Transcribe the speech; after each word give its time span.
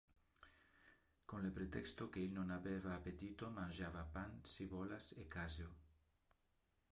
Con 1.29 1.43
le 1.43 1.51
pretexto 1.57 2.09
que 2.09 2.19
il 2.21 2.31
non 2.31 2.49
habeva 2.55 2.95
appetito 2.95 3.51
mangiava 3.59 4.03
pan, 4.15 4.31
cibollas 4.53 5.05
e 5.15 5.23
caseo. 5.27 5.71